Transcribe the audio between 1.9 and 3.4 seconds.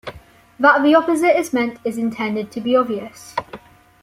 intended to be obvious.